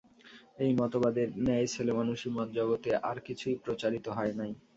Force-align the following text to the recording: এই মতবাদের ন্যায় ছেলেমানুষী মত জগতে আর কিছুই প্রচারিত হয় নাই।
এই 0.59 0.71
মতবাদের 0.79 1.27
ন্যায় 1.39 1.67
ছেলেমানুষী 1.73 2.29
মত 2.31 2.47
জগতে 2.57 2.89
আর 3.09 3.17
কিছুই 3.27 3.55
প্রচারিত 3.63 4.05
হয় 4.17 4.33
নাই। 4.39 4.51